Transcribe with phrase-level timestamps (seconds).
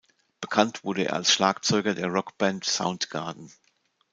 [0.39, 3.51] Bekannt wurde er als Schlagzeuger der Rockband Soundgarden.